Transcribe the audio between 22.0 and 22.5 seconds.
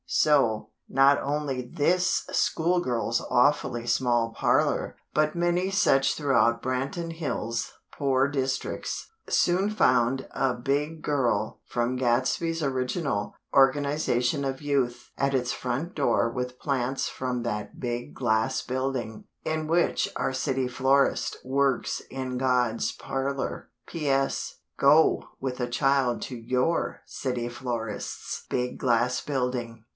in